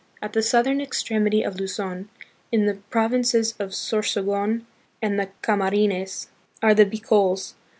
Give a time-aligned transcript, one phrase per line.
[0.19, 2.09] At the southern extremity of Luzon,
[2.51, 4.65] in the provinces of Sorso gon
[4.99, 6.27] and the Cama Beit of Rattan, rines,
[6.63, 7.53] are the Bikols.